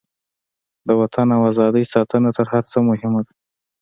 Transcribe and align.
د 0.87 0.89
وطن 1.01 1.27
او 1.35 1.41
ازادۍ 1.51 1.85
ساتنه 1.93 2.29
تر 2.37 2.45
هر 2.53 2.63
څه 2.71 2.77
مهمه 2.89 3.21
ده. 3.25 3.33